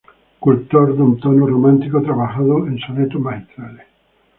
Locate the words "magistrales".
3.21-3.85